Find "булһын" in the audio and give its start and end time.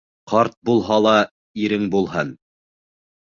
1.97-2.33